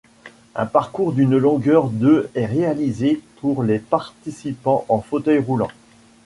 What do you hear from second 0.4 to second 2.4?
Un parcours d'une longueur de